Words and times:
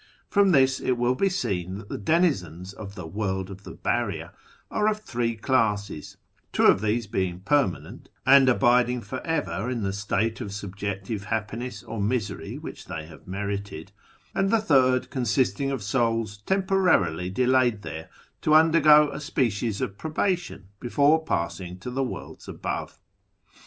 I'rom 0.35 0.49
this 0.51 0.79
it 0.79 0.93
will 0.93 1.13
be 1.13 1.29
seen 1.29 1.75
that 1.77 1.87
the 1.89 1.97
denizens 1.99 2.73
of 2.73 2.95
the" 2.95 3.05
World 3.21 3.51
of 3.51 3.65
the 3.65 3.75
Barrier" 3.75 4.31
are 4.71 4.87
of 4.87 5.01
three 5.01 5.35
classes, 5.35 6.17
two 6.51 6.63
of 6.65 6.81
these 6.81 7.05
being 7.05 7.41
permanent, 7.41 8.09
and 8.25 8.49
abiding 8.49 9.01
for 9.01 9.21
ever 9.21 9.69
in 9.69 9.83
the 9.83 9.93
state 9.93 10.41
of 10.41 10.51
subjective 10.51 11.25
happiness 11.25 11.83
or 11.83 12.01
misery 12.01 12.57
which 12.57 12.85
they 12.85 13.05
have 13.05 13.27
merited, 13.27 13.91
and 14.33 14.49
the 14.49 14.57
third 14.59 15.11
consisting 15.11 15.69
of 15.69 15.83
souls 15.83 16.37
temporarily 16.47 17.29
delayed 17.29 17.83
there 17.83 18.09
to 18.41 18.55
undergo 18.55 19.11
a 19.11 19.21
species 19.21 19.81
of 19.81 19.99
probation 19.99 20.69
before 20.79 21.23
passing 21.23 21.77
to 21.77 21.91
the 21.91 22.01
worlds 22.03 22.47
above. 22.47 22.99